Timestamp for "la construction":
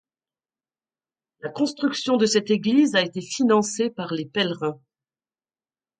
1.41-2.17